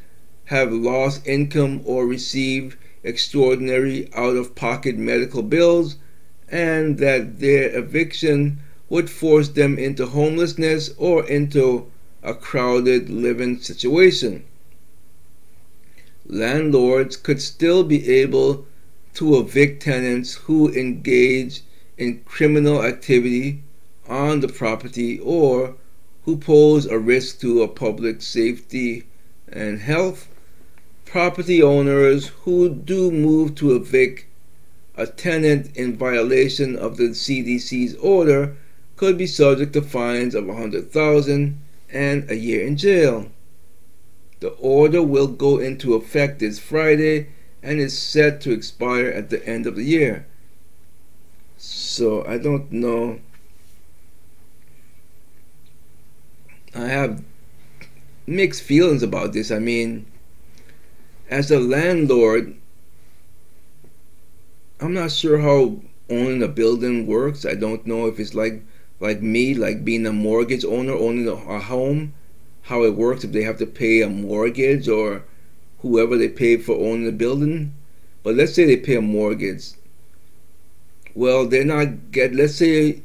have 0.46 0.72
lost 0.72 1.26
income 1.26 1.82
or 1.84 2.06
received 2.06 2.78
extraordinary 3.04 4.08
out 4.14 4.36
of 4.36 4.54
pocket 4.54 4.96
medical 4.96 5.42
bills, 5.42 5.96
and 6.48 6.96
that 6.96 7.38
their 7.38 7.76
eviction 7.76 8.58
would 8.88 9.10
force 9.10 9.50
them 9.50 9.78
into 9.78 10.06
homelessness 10.06 10.94
or 10.96 11.26
into 11.28 11.86
a 12.22 12.32
crowded 12.32 13.10
living 13.10 13.58
situation. 13.58 14.42
Landlords 16.24 17.18
could 17.18 17.42
still 17.42 17.84
be 17.84 18.08
able 18.08 18.66
to 19.14 19.38
evict 19.38 19.82
tenants 19.82 20.34
who 20.34 20.72
engage 20.72 21.62
in 21.98 22.22
criminal 22.24 22.82
activity 22.82 23.62
on 24.08 24.40
the 24.40 24.48
property 24.48 25.18
or 25.18 25.74
who 26.24 26.36
pose 26.36 26.86
a 26.86 26.98
risk 26.98 27.40
to 27.40 27.62
a 27.62 27.68
public 27.68 28.22
safety 28.22 29.04
and 29.48 29.80
health. 29.80 30.28
Property 31.04 31.62
owners 31.62 32.28
who 32.44 32.70
do 32.70 33.10
move 33.10 33.54
to 33.56 33.74
evict 33.74 34.24
a 34.96 35.06
tenant 35.06 35.74
in 35.76 35.96
violation 35.96 36.76
of 36.76 36.96
the 36.96 37.08
CDC's 37.08 37.94
order 37.96 38.56
could 38.96 39.18
be 39.18 39.26
subject 39.26 39.72
to 39.72 39.82
fines 39.82 40.34
of 40.34 40.46
100,000 40.46 41.60
and 41.90 42.30
a 42.30 42.36
year 42.36 42.66
in 42.66 42.76
jail. 42.76 43.28
The 44.40 44.50
order 44.50 45.02
will 45.02 45.28
go 45.28 45.58
into 45.58 45.94
effect 45.94 46.38
this 46.38 46.58
Friday 46.58 47.28
and 47.62 47.78
is 47.78 47.96
set 47.96 48.40
to 48.42 48.52
expire 48.52 49.06
at 49.06 49.30
the 49.30 49.46
end 49.46 49.66
of 49.66 49.76
the 49.76 49.84
year. 49.84 50.26
So 51.56 52.24
I 52.26 52.38
don't 52.38 52.72
know. 52.72 53.20
I 56.74 56.86
have 56.86 57.22
mixed 58.26 58.62
feelings 58.62 59.02
about 59.02 59.32
this. 59.32 59.50
I 59.50 59.58
mean, 59.58 60.06
as 61.30 61.50
a 61.50 61.60
landlord, 61.60 62.56
I'm 64.80 64.94
not 64.94 65.12
sure 65.12 65.38
how 65.38 65.80
owning 66.10 66.42
a 66.42 66.48
building 66.48 67.06
works. 67.06 67.46
I 67.46 67.54
don't 67.54 67.86
know 67.86 68.06
if 68.06 68.18
it's 68.18 68.34
like 68.34 68.62
like 68.98 69.22
me, 69.22 69.54
like 69.54 69.84
being 69.84 70.06
a 70.06 70.12
mortgage 70.12 70.64
owner 70.64 70.92
owning 70.92 71.28
a, 71.28 71.32
a 71.32 71.58
home, 71.58 72.14
how 72.62 72.84
it 72.84 72.94
works 72.94 73.24
if 73.24 73.32
they 73.32 73.42
have 73.42 73.58
to 73.58 73.66
pay 73.66 74.02
a 74.02 74.08
mortgage 74.08 74.88
or 74.88 75.24
whoever 75.82 76.16
they 76.16 76.28
pay 76.28 76.56
for 76.56 76.74
owning 76.76 77.04
the 77.04 77.12
building. 77.12 77.74
But 78.22 78.36
let's 78.36 78.54
say 78.54 78.64
they 78.64 78.76
pay 78.76 78.96
a 78.96 79.02
mortgage. 79.02 79.72
Well, 81.14 81.46
they're 81.46 81.64
not 81.64 82.10
get. 82.10 82.34
Let's 82.34 82.54
say 82.54 83.02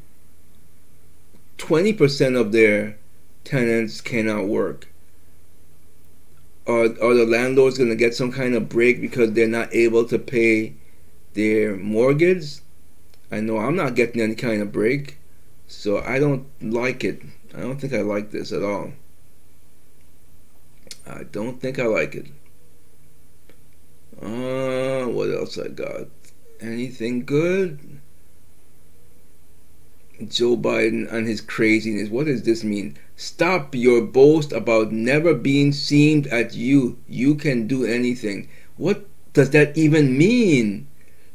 twenty 1.57 1.91
percent 1.91 2.35
of 2.35 2.51
their 2.51 2.97
tenants 3.43 3.99
cannot 3.99 4.47
work. 4.47 4.87
Are 6.65 6.85
are 6.85 7.13
the 7.13 7.25
landlords 7.25 7.77
going 7.77 7.89
to 7.89 7.95
get 7.95 8.15
some 8.15 8.31
kind 8.31 8.55
of 8.55 8.69
break 8.69 9.01
because 9.01 9.33
they're 9.33 9.47
not 9.47 9.73
able 9.73 10.05
to 10.05 10.19
pay 10.19 10.73
their 11.33 11.75
mortgage? 11.75 12.59
I 13.31 13.41
know 13.41 13.57
I'm 13.57 13.75
not 13.75 13.95
getting 13.95 14.21
any 14.21 14.35
kind 14.35 14.61
of 14.61 14.71
break. 14.71 15.17
So 15.67 15.99
I 15.99 16.17
don't 16.17 16.47
like 16.61 17.03
it. 17.03 17.21
I 17.53 17.59
don't 17.59 17.79
think 17.79 17.93
I 17.93 18.01
like 18.01 18.31
this 18.31 18.53
at 18.53 18.63
all. 18.63 18.93
I 21.05 21.23
don't 21.23 21.59
think 21.59 21.79
I 21.79 21.85
like 21.85 22.15
it. 22.15 22.27
Uh, 24.21 25.05
what 25.05 25.29
else 25.29 25.57
I 25.57 25.67
got? 25.67 26.07
Anything 26.59 27.25
good? 27.25 27.99
Joe 30.27 30.57
Biden 30.57 31.11
and 31.11 31.27
his 31.27 31.41
craziness. 31.41 32.09
What 32.09 32.25
does 32.25 32.43
this 32.43 32.63
mean? 32.63 32.97
Stop 33.15 33.75
your 33.75 34.01
boast 34.01 34.51
about 34.51 34.91
never 34.91 35.33
being 35.33 35.71
seemed 35.71 36.25
at 36.27 36.55
you. 36.55 36.97
You 37.07 37.35
can 37.35 37.67
do 37.67 37.85
anything. 37.85 38.49
What 38.77 39.05
does 39.33 39.51
that 39.51 39.77
even 39.77 40.17
mean? 40.17 40.87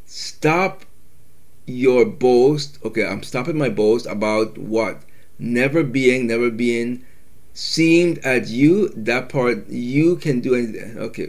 Stop 0.04 0.84
your 1.66 2.04
boast. 2.04 2.78
Okay, 2.84 3.06
I'm 3.06 3.22
stopping 3.22 3.56
my 3.56 3.68
boast 3.68 4.06
about 4.06 4.58
what? 4.58 5.02
Never 5.38 5.84
being, 5.84 6.26
never 6.26 6.50
being 6.50 7.04
seemed 7.54 8.18
at 8.18 8.48
you. 8.48 8.88
That 8.96 9.28
part 9.28 9.68
you 9.68 10.16
can 10.16 10.40
do 10.40 10.54
anything. 10.54 10.98
Okay. 10.98 11.28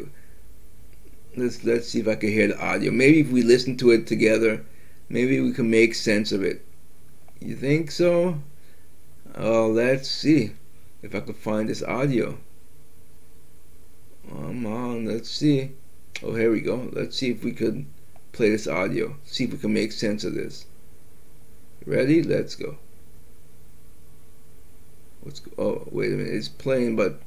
Let's 1.36 1.64
let's 1.64 1.88
see 1.90 2.00
if 2.00 2.08
I 2.08 2.16
can 2.16 2.30
hear 2.30 2.48
the 2.48 2.64
audio. 2.64 2.92
Maybe 2.92 3.22
if 3.22 3.32
we 3.32 3.42
listen 3.42 3.76
to 3.78 3.92
it 3.92 4.06
together, 4.06 4.64
maybe 5.10 5.40
we 5.40 5.52
can 5.52 5.70
make 5.70 5.96
sense 5.96 6.32
of 6.32 6.44
it. 6.44 6.64
You 7.40 7.56
think 7.56 7.92
so? 7.92 8.40
Oh, 9.36 9.68
let's 9.68 10.10
see 10.10 10.52
if 11.02 11.16
I 11.16 11.22
can 11.22 11.34
find 11.34 11.68
this 11.68 11.82
audio. 11.82 12.38
Come 14.30 14.66
on, 14.66 15.06
let's 15.06 15.30
see. 15.30 15.72
Oh, 16.22 16.36
here 16.36 16.52
we 16.52 16.62
go. 16.62 16.90
Let's 16.94 17.18
see 17.18 17.32
if 17.32 17.44
we 17.44 17.52
could 17.52 17.86
play 18.32 18.50
this 18.50 18.68
audio. 18.68 19.16
See 19.26 19.46
if 19.46 19.52
we 19.52 19.58
can 19.58 19.74
make 19.74 19.92
sense 19.92 20.24
of 20.24 20.36
this. 20.36 20.66
Ready? 21.86 22.22
Let's 22.22 22.56
go. 22.56 22.78
What's 25.22 25.42
oh 25.58 25.88
wait 25.90 26.12
a 26.12 26.18
minute, 26.18 26.34
it's 26.34 26.50
playing 26.50 26.98
but 26.98 27.22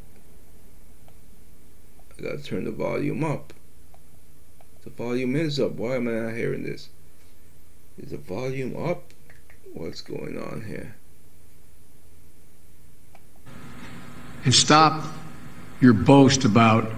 I 2.18 2.22
gotta 2.22 2.42
turn 2.42 2.64
the 2.64 2.70
volume 2.70 3.24
up. 3.24 3.54
The 4.86 4.92
volume 4.92 5.34
is 5.34 5.58
up. 5.58 5.72
Why 5.72 5.96
am 5.96 6.06
I 6.06 6.12
not 6.12 6.34
hearing 6.34 6.62
this? 6.62 6.90
Is 7.98 8.12
the 8.12 8.18
volume 8.18 8.76
up? 8.76 9.02
What's 9.74 10.00
going 10.00 10.38
on 10.38 10.64
here? 10.64 10.94
And 14.44 14.54
stop 14.54 15.04
your 15.80 15.92
boast 15.92 16.44
about 16.44 16.88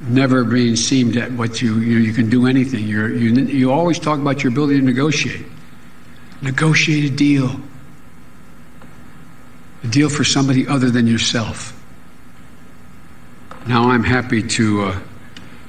never 0.00 0.42
being 0.42 0.74
seemed 0.74 1.16
at 1.16 1.30
what 1.30 1.62
you 1.62 1.76
you, 1.78 1.98
you 1.98 2.12
can 2.12 2.28
do 2.28 2.48
anything. 2.48 2.88
You're, 2.88 3.14
you 3.14 3.32
you 3.44 3.70
always 3.70 4.00
talk 4.00 4.18
about 4.18 4.42
your 4.42 4.50
ability 4.50 4.80
to 4.80 4.84
negotiate. 4.84 5.46
Negotiate 6.42 7.12
a 7.12 7.14
deal. 7.14 7.60
A 9.84 9.86
deal 9.86 10.08
for 10.08 10.24
somebody 10.24 10.66
other 10.66 10.90
than 10.90 11.06
yourself. 11.06 11.80
Now 13.68 13.90
I'm 13.90 14.02
happy 14.02 14.42
to 14.42 14.82
uh, 14.82 15.00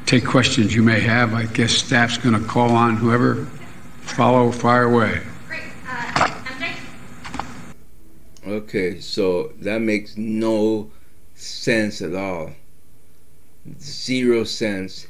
take 0.05 0.25
questions 0.25 0.75
you 0.75 0.83
may 0.83 0.99
have. 0.99 1.33
I 1.33 1.45
guess 1.45 1.71
staff's 1.71 2.17
going 2.17 2.39
to 2.39 2.47
call 2.47 2.71
on 2.71 2.97
whoever. 2.97 3.45
Follow, 4.01 4.51
fire 4.51 4.83
away. 4.83 5.21
Okay, 8.45 8.99
so 8.99 9.53
that 9.61 9.81
makes 9.81 10.17
no 10.17 10.91
sense 11.35 12.01
at 12.01 12.15
all. 12.15 12.51
Zero 13.79 14.43
sense. 14.43 15.07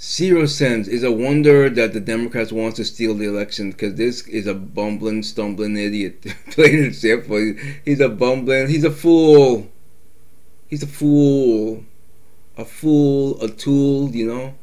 Zero 0.00 0.46
sense. 0.46 0.88
It's 0.88 1.04
a 1.04 1.12
wonder 1.12 1.68
that 1.68 1.92
the 1.92 2.00
Democrats 2.00 2.52
want 2.52 2.76
to 2.76 2.84
steal 2.84 3.14
the 3.14 3.26
election 3.26 3.70
because 3.70 3.94
this 3.94 4.26
is 4.28 4.46
a 4.46 4.54
bumbling, 4.54 5.22
stumbling 5.22 5.76
idiot. 5.76 6.26
Plain 6.50 6.84
and 6.84 6.94
simple. 6.94 7.54
He's 7.84 8.00
a 8.00 8.08
bumbling. 8.08 8.68
He's 8.68 8.84
a 8.84 8.90
fool. 8.90 9.68
He's 10.68 10.82
a 10.82 10.88
fool. 10.88 11.84
A 12.56 12.64
fool, 12.64 13.42
a 13.42 13.48
tool, 13.48 14.10
you 14.10 14.26
know? 14.26 14.54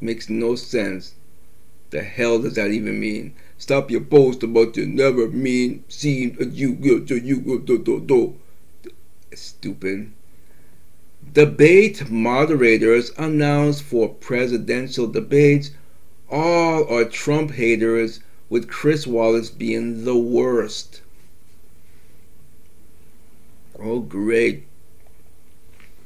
Makes 0.00 0.28
no 0.28 0.54
sense. 0.54 1.14
The 1.90 2.02
hell 2.02 2.38
does 2.40 2.54
that 2.54 2.70
even 2.70 2.98
mean? 2.98 3.34
Stop 3.58 3.90
your 3.90 4.00
boast 4.00 4.42
about 4.42 4.76
your 4.76 4.86
never 4.86 5.28
mean 5.28 5.84
seem 5.88 6.36
you 6.52 6.74
you 6.80 7.36
go 7.40 7.58
do 7.58 7.78
do 7.78 8.00
do. 8.00 8.36
Stupid. 9.34 10.10
Debate 11.32 12.10
moderators 12.10 13.12
announced 13.16 13.82
for 13.82 14.08
presidential 14.08 15.06
debates. 15.06 15.70
All 16.28 16.86
are 16.88 17.04
Trump 17.04 17.52
haters, 17.52 18.20
with 18.48 18.68
Chris 18.68 19.06
Wallace 19.06 19.48
being 19.50 20.04
the 20.04 20.16
worst. 20.16 21.00
Oh, 23.78 24.00
great. 24.00 24.66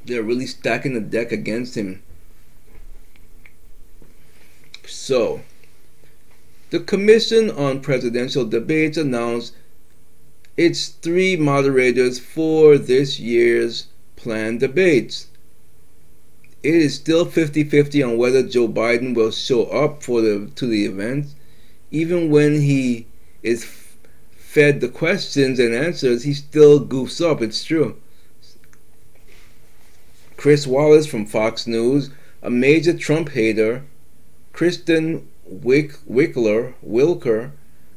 They're 0.06 0.22
really 0.22 0.46
stacking 0.46 0.94
the 0.94 1.00
deck 1.00 1.32
against 1.32 1.76
him. 1.76 2.02
So, 4.86 5.40
the 6.70 6.80
Commission 6.80 7.50
on 7.50 7.80
Presidential 7.80 8.44
Debates 8.44 8.96
announced 8.96 9.54
its 10.56 10.88
three 10.88 11.36
moderators 11.36 12.18
for 12.18 12.78
this 12.78 13.18
year's 13.18 13.88
planned 14.14 14.60
debates. 14.60 15.26
It 16.62 16.74
is 16.74 16.94
still 16.94 17.26
50-50 17.26 18.08
on 18.08 18.16
whether 18.16 18.42
Joe 18.42 18.68
Biden 18.68 19.14
will 19.14 19.30
show 19.30 19.64
up 19.64 20.02
for 20.02 20.20
the 20.20 20.50
to 20.56 20.66
the 20.66 20.84
event. 20.84 21.26
Even 21.90 22.30
when 22.30 22.60
he 22.62 23.06
is 23.42 23.64
fed 24.36 24.80
the 24.80 24.88
questions 24.88 25.58
and 25.58 25.74
answers, 25.74 26.22
he 26.22 26.32
still 26.32 26.84
goofs 26.84 27.24
up. 27.24 27.42
It's 27.42 27.62
true. 27.62 27.96
Chris 30.46 30.64
Wallace 30.64 31.08
from 31.08 31.26
Fox 31.26 31.66
News, 31.66 32.10
a 32.40 32.50
major 32.50 32.96
Trump 32.96 33.30
hater, 33.30 33.82
Kristen 34.52 35.26
Wick, 35.44 35.94
Wickler, 36.08 36.74
Wilker 36.86 37.50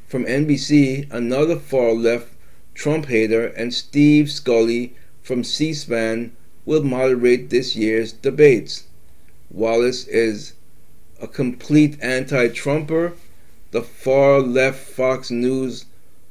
from 0.07 0.25
NBC, 0.25 1.05
another 1.11 1.57
far 1.57 1.93
left 1.93 2.29
Trump 2.73 3.05
hater, 3.05 3.45
and 3.45 3.71
Steve 3.71 4.31
Scully 4.31 4.95
from 5.21 5.43
C 5.43 5.75
SPAN 5.75 6.31
will 6.65 6.81
moderate 6.81 7.51
this 7.51 7.75
year's 7.75 8.13
debates. 8.13 8.85
Wallace 9.51 10.07
is 10.07 10.53
a 11.21 11.27
complete 11.27 12.01
anti 12.01 12.47
Trumper. 12.47 13.13
The 13.69 13.83
far 13.83 14.39
left 14.39 14.89
Fox 14.89 15.29
News 15.29 15.85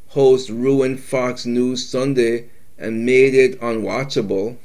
host 0.09 0.51
ruined 0.51 0.99
Fox 0.99 1.47
News 1.47 1.87
Sunday 1.87 2.47
and 2.77 3.07
made 3.07 3.35
it 3.35 3.61
unwatchable. 3.61 4.57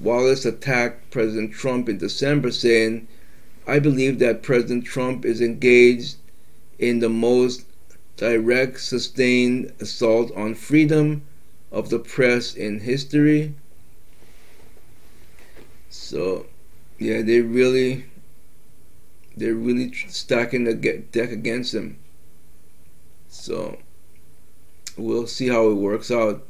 Wallace 0.00 0.44
attacked 0.44 1.10
President 1.10 1.52
Trump 1.52 1.88
in 1.88 1.98
December, 1.98 2.50
saying, 2.50 3.08
I 3.66 3.78
believe 3.78 4.18
that 4.20 4.42
President 4.42 4.84
Trump 4.84 5.24
is 5.24 5.40
engaged 5.40 6.16
in 6.78 7.00
the 7.00 7.08
most 7.08 7.64
direct, 8.16 8.80
sustained 8.80 9.72
assault 9.80 10.34
on 10.36 10.54
freedom 10.54 11.22
of 11.70 11.90
the 11.90 11.98
press 11.98 12.54
in 12.54 12.80
history. 12.80 13.54
So, 15.90 16.46
yeah, 16.98 17.22
they 17.22 17.40
really, 17.40 18.06
they're 19.36 19.54
really 19.54 19.92
stacking 19.92 20.64
the 20.64 20.74
deck 20.74 21.30
against 21.30 21.74
him. 21.74 21.98
So, 23.28 23.78
we'll 24.96 25.26
see 25.26 25.48
how 25.48 25.68
it 25.70 25.74
works 25.74 26.10
out. 26.10 26.46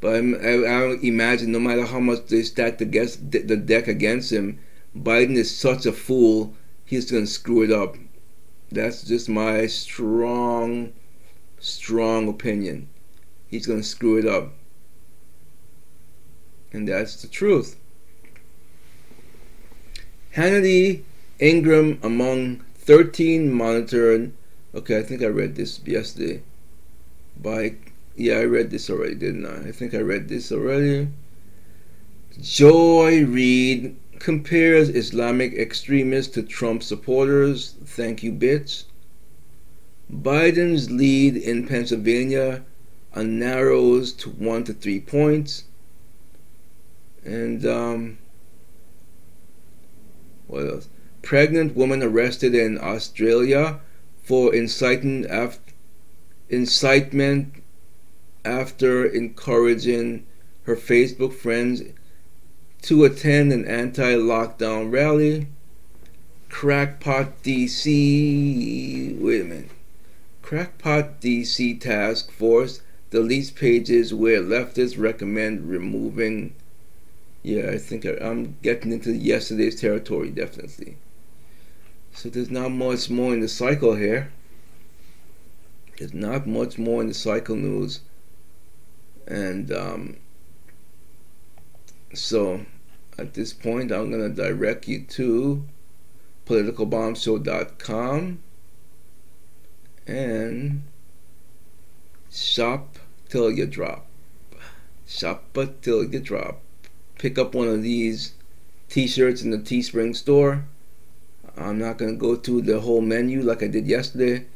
But 0.00 0.14
I, 0.14 0.18
I, 0.18 0.96
imagine 1.02 1.52
no 1.52 1.60
matter 1.60 1.84
how 1.84 2.00
much 2.00 2.26
they 2.26 2.42
stack 2.42 2.78
the, 2.78 2.86
guess, 2.86 3.16
the 3.16 3.56
deck 3.56 3.86
against 3.86 4.32
him, 4.32 4.58
Biden 4.96 5.36
is 5.36 5.54
such 5.54 5.84
a 5.86 5.92
fool, 5.92 6.54
he's 6.84 7.10
going 7.10 7.24
to 7.24 7.30
screw 7.30 7.62
it 7.62 7.70
up. 7.70 7.96
That's 8.72 9.02
just 9.02 9.28
my 9.28 9.66
strong, 9.66 10.92
strong 11.58 12.28
opinion. 12.28 12.88
He's 13.48 13.66
going 13.66 13.80
to 13.80 13.86
screw 13.86 14.16
it 14.16 14.26
up. 14.26 14.52
And 16.72 16.88
that's 16.88 17.20
the 17.20 17.28
truth. 17.28 17.76
Hannity 20.34 21.02
Ingraham 21.40 21.98
among 22.02 22.64
13 22.76 23.52
monitored. 23.52 24.32
Okay, 24.74 24.98
I 24.98 25.02
think 25.02 25.22
I 25.22 25.26
read 25.26 25.56
this 25.56 25.80
yesterday. 25.84 26.42
By 27.40 27.74
yeah, 28.20 28.36
I 28.36 28.44
read 28.44 28.70
this 28.70 28.90
already, 28.90 29.14
didn't 29.14 29.46
I? 29.46 29.68
I 29.68 29.72
think 29.72 29.94
I 29.94 30.00
read 30.00 30.28
this 30.28 30.52
already. 30.52 31.08
Joy 32.38 33.24
Reid 33.24 33.96
compares 34.18 34.90
Islamic 34.90 35.54
extremists 35.54 36.34
to 36.34 36.42
Trump 36.42 36.82
supporters. 36.82 37.76
Thank 37.86 38.22
you, 38.22 38.32
bitch. 38.32 38.84
Biden's 40.12 40.90
lead 40.90 41.36
in 41.36 41.66
Pennsylvania 41.66 42.62
narrows 43.16 44.12
to 44.12 44.28
one 44.28 44.64
to 44.64 44.74
three 44.74 45.00
points. 45.00 45.64
And 47.24 47.64
um, 47.64 48.18
what 50.46 50.66
else? 50.66 50.88
Pregnant 51.22 51.74
woman 51.74 52.02
arrested 52.02 52.54
in 52.54 52.78
Australia 52.78 53.80
for 54.22 54.54
inciting 54.54 55.26
incitement 56.50 57.59
after 58.44 59.04
encouraging 59.04 60.26
her 60.62 60.76
Facebook 60.76 61.32
friends 61.32 61.82
to 62.82 63.04
attend 63.04 63.52
an 63.52 63.64
anti 63.66 64.14
lockdown 64.14 64.92
rally. 64.92 65.46
Crackpot 66.48 67.42
DC. 67.42 69.18
Wait 69.20 69.40
a 69.40 69.44
minute. 69.44 69.70
Crackpot 70.42 71.20
DC 71.20 71.80
Task 71.80 72.30
Force 72.30 72.80
deletes 73.10 73.54
pages 73.54 74.12
where 74.12 74.40
leftists 74.40 74.98
recommend 74.98 75.68
removing. 75.68 76.54
Yeah, 77.42 77.70
I 77.70 77.78
think 77.78 78.04
I, 78.04 78.16
I'm 78.20 78.56
getting 78.62 78.92
into 78.92 79.12
yesterday's 79.12 79.80
territory, 79.80 80.30
definitely. 80.30 80.96
So 82.12 82.28
there's 82.28 82.50
not 82.50 82.70
much 82.70 83.08
more 83.08 83.32
in 83.32 83.40
the 83.40 83.48
cycle 83.48 83.94
here. 83.94 84.32
There's 85.98 86.14
not 86.14 86.46
much 86.46 86.78
more 86.78 87.00
in 87.00 87.08
the 87.08 87.14
cycle 87.14 87.56
news. 87.56 88.00
And 89.26 89.72
um, 89.72 90.16
so 92.14 92.66
at 93.18 93.34
this 93.34 93.52
point, 93.52 93.92
I'm 93.92 94.10
going 94.10 94.22
to 94.22 94.42
direct 94.42 94.88
you 94.88 95.02
to 95.02 95.64
politicalbombshow.com 96.46 98.38
and 100.06 100.82
shop 102.30 102.98
till 103.28 103.50
you 103.50 103.66
drop. 103.66 104.06
Shop 105.06 105.56
till 105.82 106.04
you 106.04 106.20
drop. 106.20 106.60
Pick 107.18 107.38
up 107.38 107.54
one 107.54 107.68
of 107.68 107.82
these 107.82 108.32
t-shirts 108.88 109.42
in 109.42 109.50
the 109.50 109.58
Teespring 109.58 110.16
store. 110.16 110.64
I'm 111.56 111.78
not 111.78 111.98
going 111.98 112.12
to 112.12 112.18
go 112.18 112.36
through 112.36 112.62
the 112.62 112.80
whole 112.80 113.00
menu 113.00 113.42
like 113.42 113.62
I 113.62 113.66
did 113.66 113.86
yesterday. 113.86 114.46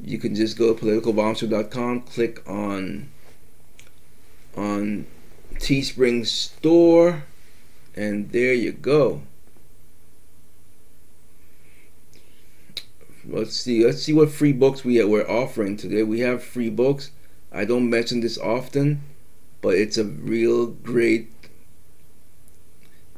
You 0.00 0.18
can 0.18 0.34
just 0.34 0.58
go 0.58 0.74
to 0.74 0.84
politicalbombshow.com, 0.84 2.02
click 2.02 2.42
on 2.48 3.08
on 4.56 5.06
Teespring 5.54 6.26
store 6.26 7.24
and 7.94 8.30
there 8.32 8.52
you 8.52 8.72
go. 8.72 9.22
Let's 13.26 13.56
see. 13.56 13.84
Let's 13.84 14.02
see 14.02 14.12
what 14.12 14.30
free 14.30 14.52
books 14.52 14.84
we 14.84 15.02
we're 15.04 15.28
offering 15.28 15.76
today. 15.76 16.02
We 16.02 16.20
have 16.20 16.42
free 16.42 16.70
books. 16.70 17.10
I 17.50 17.64
don't 17.64 17.88
mention 17.88 18.20
this 18.20 18.36
often, 18.36 19.02
but 19.62 19.76
it's 19.76 19.96
a 19.96 20.04
real 20.04 20.66
great, 20.66 21.32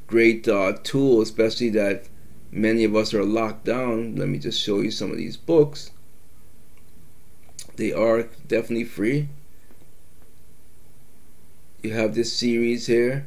great 0.06 0.46
uh, 0.46 0.74
tool, 0.84 1.22
especially 1.22 1.70
that 1.70 2.08
many 2.52 2.84
of 2.84 2.94
us 2.94 3.12
are 3.14 3.24
locked 3.24 3.64
down. 3.64 4.14
Let 4.14 4.28
me 4.28 4.38
just 4.38 4.60
show 4.60 4.80
you 4.80 4.90
some 4.90 5.10
of 5.10 5.16
these 5.16 5.36
books. 5.36 5.90
They 7.76 7.92
are 7.92 8.28
definitely 8.46 8.84
free. 8.84 9.28
You 11.82 11.92
have 11.92 12.14
this 12.14 12.32
series 12.32 12.86
here. 12.86 13.26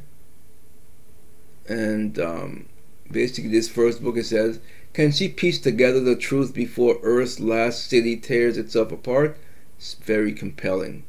And 1.68 2.18
um, 2.18 2.68
basically 3.10 3.50
this 3.50 3.68
first 3.68 4.02
book 4.02 4.16
it 4.16 4.24
says 4.24 4.60
can 4.92 5.12
she 5.12 5.28
piece 5.28 5.60
together 5.60 6.00
the 6.00 6.16
truth 6.16 6.52
before 6.52 6.98
earth's 7.02 7.38
last 7.38 7.88
city 7.88 8.16
tears 8.16 8.58
itself 8.58 8.90
apart? 8.90 9.38
It's 9.78 9.94
very 9.94 10.32
compelling. 10.32 11.04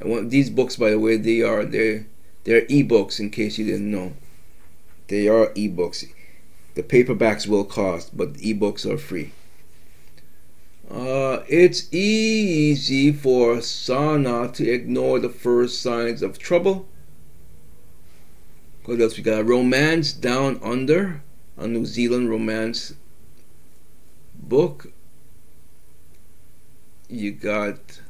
I 0.00 0.06
want 0.06 0.30
these 0.30 0.50
books 0.50 0.76
by 0.76 0.90
the 0.90 0.98
way 0.98 1.16
they 1.16 1.40
are 1.40 1.64
they're 1.64 2.06
they're 2.44 2.66
ebooks 2.66 3.18
in 3.18 3.30
case 3.30 3.58
you 3.58 3.64
didn't 3.64 3.90
know. 3.90 4.12
They 5.08 5.28
are 5.28 5.48
ebooks. 5.54 6.06
The 6.74 6.82
paperbacks 6.82 7.46
will 7.46 7.64
cost 7.64 8.16
but 8.16 8.34
ebooks 8.34 8.84
are 8.84 8.98
free 8.98 9.32
uh, 11.06 11.44
it's 11.48 11.92
easy 11.92 13.12
for 13.12 13.60
Sana 13.60 14.50
to 14.52 14.70
ignore 14.70 15.18
the 15.20 15.28
first 15.28 15.80
signs 15.80 16.22
of 16.22 16.38
trouble 16.38 16.88
what 18.86 19.00
else 19.00 19.16
we 19.16 19.24
got? 19.24 19.44
Romance 19.44 20.12
Down 20.12 20.60
Under, 20.62 21.20
a 21.56 21.66
New 21.66 21.84
Zealand 21.84 22.30
romance 22.30 22.94
book. 24.32 24.92
You 27.08 27.32
got 27.32 28.00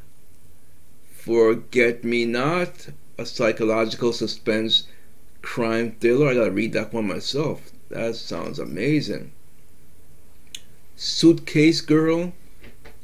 Forget 1.11 2.05
Me 2.05 2.27
Not, 2.27 2.91
a 3.17 3.25
psychological 3.25 4.13
suspense 4.13 4.87
crime 5.41 5.97
thriller. 5.99 6.29
I 6.29 6.35
gotta 6.35 6.51
read 6.51 6.75
that 6.75 6.93
one 6.93 7.07
myself. 7.07 7.73
That 7.89 8.15
sounds 8.17 8.59
amazing. 8.59 9.33
Suitcase 10.95 11.81
Girl. 11.81 12.35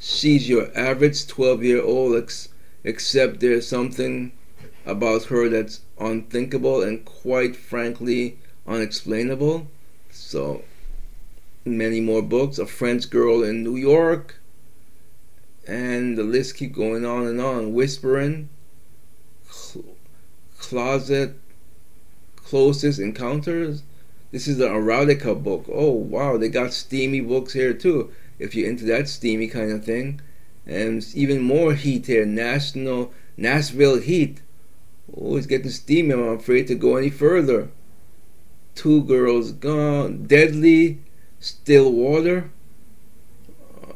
She's 0.04 0.48
your 0.48 0.76
average 0.76 1.28
12 1.28 1.62
year 1.62 1.80
old, 1.80 2.16
ex- 2.16 2.48
except 2.82 3.38
there's 3.38 3.68
something 3.68 4.32
about 4.84 5.26
her 5.26 5.48
that's 5.48 5.82
unthinkable 5.96 6.82
and 6.82 7.04
quite 7.04 7.54
frankly 7.54 8.38
unexplainable. 8.66 9.68
So, 10.10 10.64
many 11.64 12.00
more 12.00 12.20
books. 12.20 12.58
A 12.58 12.66
French 12.66 13.10
Girl 13.10 13.44
in 13.44 13.62
New 13.62 13.76
York, 13.76 14.40
and 15.68 16.18
the 16.18 16.24
list 16.24 16.56
keep 16.56 16.72
going 16.72 17.04
on 17.04 17.28
and 17.28 17.40
on. 17.40 17.72
Whispering, 17.72 18.48
cl- 19.48 19.84
Closet, 20.58 21.36
Closest 22.34 22.98
Encounters. 22.98 23.84
This 24.32 24.48
is 24.48 24.58
an 24.58 24.68
erotica 24.68 25.40
book. 25.40 25.66
Oh 25.72 25.92
wow, 25.92 26.38
they 26.38 26.48
got 26.48 26.72
steamy 26.72 27.20
books 27.20 27.52
here 27.52 27.72
too. 27.72 28.10
If 28.42 28.54
you're 28.54 28.68
into 28.68 28.84
that 28.86 29.08
steamy 29.08 29.48
kind 29.48 29.72
of 29.72 29.84
thing, 29.84 30.20
and 30.66 31.04
even 31.14 31.40
more 31.40 31.74
heat 31.74 32.06
here. 32.06 32.26
National 32.26 33.12
Nashville 33.36 34.00
Heat 34.00 34.40
Oh, 35.14 35.36
it's 35.36 35.46
getting 35.46 35.70
steamy. 35.70 36.14
I'm 36.14 36.38
afraid 36.38 36.66
to 36.68 36.74
go 36.74 36.96
any 36.96 37.10
further. 37.10 37.70
Two 38.74 39.02
girls 39.02 39.52
gone. 39.52 40.24
Deadly. 40.26 41.00
Still 41.40 41.92
water. 41.92 42.50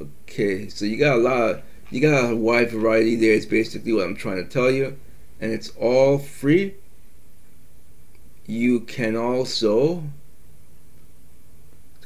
Okay, 0.00 0.68
so 0.68 0.84
you 0.84 0.96
got 0.98 1.16
a 1.16 1.20
lot. 1.20 1.50
Of, 1.50 1.62
you 1.90 2.00
got 2.00 2.32
a 2.32 2.36
wide 2.36 2.70
variety 2.70 3.16
there. 3.16 3.32
It's 3.32 3.46
basically 3.46 3.92
what 3.92 4.04
I'm 4.04 4.16
trying 4.16 4.36
to 4.36 4.50
tell 4.50 4.70
you, 4.70 4.98
and 5.40 5.52
it's 5.52 5.70
all 5.78 6.18
free. 6.18 6.74
You 8.46 8.80
can 8.80 9.16
also 9.16 10.04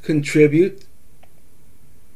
contribute 0.03 0.85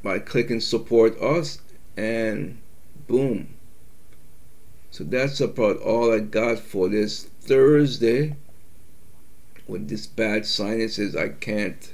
by 0.06 0.20
clicking 0.20 0.62
support 0.62 1.20
us 1.22 1.60
and 1.98 2.62
boom 3.08 3.56
so 4.96 5.04
that's 5.04 5.42
about 5.42 5.76
all 5.80 6.10
I 6.14 6.20
got 6.20 6.58
for 6.58 6.88
this 6.88 7.26
Thursday. 7.42 8.38
With 9.68 9.90
this 9.90 10.08
bad 10.08 10.46
sinuses, 10.46 11.18
I 11.18 11.28
can't. 11.28 11.92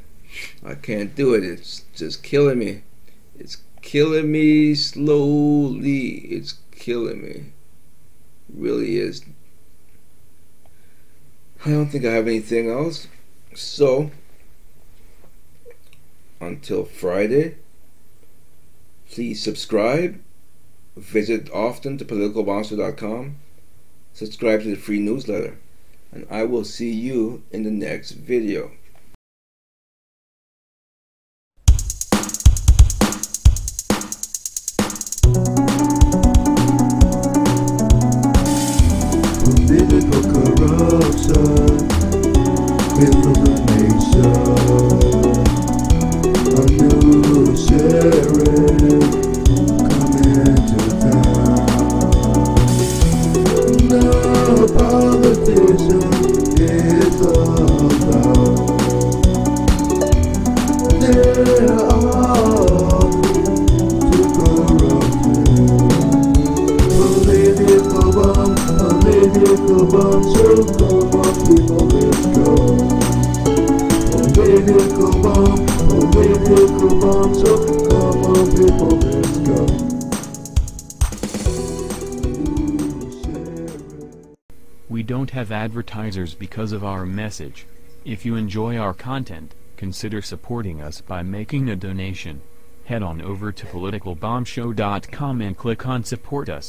I 0.63 0.75
can't 0.75 1.15
do 1.15 1.33
it. 1.33 1.43
It's 1.43 1.83
just 1.95 2.21
killing 2.21 2.59
me. 2.59 2.83
It's 3.39 3.57
killing 3.81 4.31
me 4.31 4.75
slowly. 4.75 6.09
It's 6.29 6.59
killing 6.69 7.23
me. 7.23 7.53
really 8.53 8.97
is. 8.99 9.25
I 11.65 11.71
don't 11.71 11.87
think 11.87 12.05
I 12.05 12.11
have 12.11 12.27
anything 12.27 12.69
else. 12.69 13.07
So, 13.55 14.11
until 16.39 16.85
Friday, 16.85 17.55
please 19.11 19.43
subscribe. 19.43 20.19
Visit 20.95 21.49
often 21.51 21.97
to 21.97 22.05
politicalmonster.com. 22.05 23.37
Subscribe 24.13 24.61
to 24.63 24.69
the 24.69 24.75
free 24.75 24.99
newsletter. 24.99 25.57
And 26.11 26.25
I 26.29 26.43
will 26.43 26.63
see 26.63 26.91
you 26.91 27.43
in 27.51 27.63
the 27.63 27.71
next 27.71 28.11
video. 28.11 28.71
Because 86.51 86.73
of 86.73 86.83
our 86.83 87.05
message. 87.05 87.65
If 88.03 88.25
you 88.25 88.35
enjoy 88.35 88.75
our 88.77 88.93
content, 88.93 89.55
consider 89.77 90.21
supporting 90.21 90.81
us 90.81 90.99
by 90.99 91.23
making 91.23 91.69
a 91.69 91.77
donation. 91.77 92.41
Head 92.83 93.01
on 93.01 93.21
over 93.21 93.53
to 93.53 93.65
politicalbombshow.com 93.67 95.41
and 95.41 95.57
click 95.57 95.87
on 95.87 96.03
support 96.03 96.49
us. 96.49 96.67